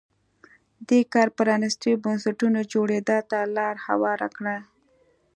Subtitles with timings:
[0.87, 4.57] دې کار پرانیستو بنسټونو جوړېدا ته لار هواره کړه.